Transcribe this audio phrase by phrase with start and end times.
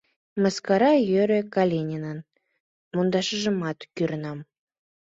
[0.41, 2.17] —Мыскара йӧре Калининын
[2.91, 4.39] пондашыжымат кӱрынам.